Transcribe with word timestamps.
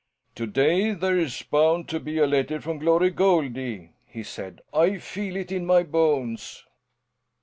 "To 0.33 0.47
day 0.47 0.93
there's 0.95 1.43
bound 1.43 1.87
to 1.89 1.99
be 1.99 2.17
a 2.17 2.25
letter 2.25 2.59
from 2.59 2.79
Glory 2.79 3.11
Goldie," 3.11 3.91
he 4.07 4.23
said. 4.23 4.59
"I 4.73 4.97
feel 4.97 5.35
it 5.35 5.51
in 5.51 5.63
my 5.63 5.83
bones." 5.83 6.65